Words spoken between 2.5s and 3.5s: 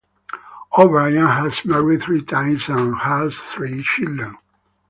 and has